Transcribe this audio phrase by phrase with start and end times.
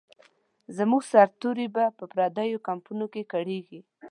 [0.77, 3.79] زموږ سرتوري به په پردیو کمپونو کې کړیږي.